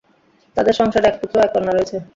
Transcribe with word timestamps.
তাঁদের 0.57 0.75
সংসারে 0.79 1.05
এক 1.07 1.15
পুত্র 1.21 1.35
ও 1.39 1.43
এক 1.45 1.51
কন্যা 1.53 1.71
রয়েছে। 1.73 1.97